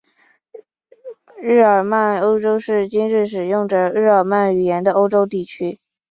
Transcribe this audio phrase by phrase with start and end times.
[1.39, 5.79] 日耳曼欧洲是今日使用着日耳曼语言的欧洲地区。